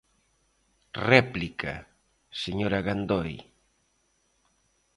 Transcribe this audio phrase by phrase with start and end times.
[1.11, 1.73] Réplica,
[2.43, 3.33] señora Gandoi.